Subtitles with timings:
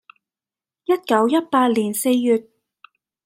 [0.85, 2.35] （一九一八年四月。）